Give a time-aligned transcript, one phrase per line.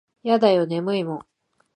[0.23, 1.27] やだよ眠いもん。